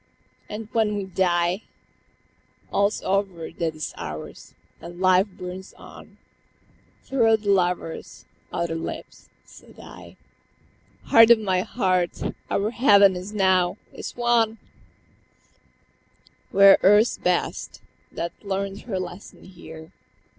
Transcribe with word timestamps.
.""And 0.49 0.67
when 0.71 0.95
we 0.97 1.03
die 1.03 1.61
All's 2.73 3.03
over 3.03 3.51
that 3.51 3.75
is 3.75 3.93
ours; 3.95 4.55
and 4.81 4.99
life 4.99 5.27
burns 5.27 5.73
on 5.75 6.17
Through 7.03 7.27
other 7.29 7.51
lovers, 7.51 8.25
other 8.51 8.73
lips," 8.73 9.29
said 9.45 9.75
I, 9.79 10.15
"Heart 11.03 11.29
of 11.29 11.37
my 11.37 11.61
heart, 11.61 12.19
our 12.49 12.71
heaven 12.71 13.15
is 13.15 13.31
now, 13.31 13.77
is 13.93 14.15
won!" 14.15 14.57
"We 16.51 16.63
are 16.63 16.79
Earth's 16.81 17.19
best, 17.19 17.79
that 18.11 18.31
learnt 18.43 18.81
her 18.87 18.99
lesson 18.99 19.43
here. 19.43 19.91